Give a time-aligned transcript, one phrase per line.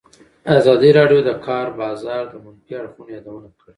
[0.57, 3.69] ازادي راډیو د د کار بازار د منفي اړخونو یادونه کړې.